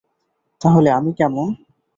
তাহলে 0.61 0.89
আমি 0.91 1.11
কেমন? 1.13 1.47